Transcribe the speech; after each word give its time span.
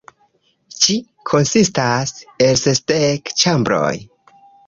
Ĝi 0.83 0.95
konsistas 1.31 2.15
el 2.47 2.57
sesdek 2.63 3.35
ĉambroj. 3.45 3.93